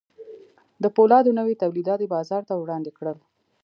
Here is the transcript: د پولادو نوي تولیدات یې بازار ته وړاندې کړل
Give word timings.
د 0.83 0.85
پولادو 0.95 1.31
نوي 1.39 1.55
تولیدات 1.63 1.99
یې 2.03 2.13
بازار 2.15 2.41
ته 2.49 2.53
وړاندې 2.57 2.91
کړل 2.97 3.17